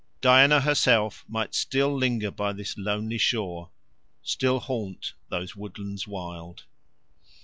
[0.19, 3.69] Diana herself might still linger by this lonely shore,
[4.23, 6.63] still haunt these woodlands wild.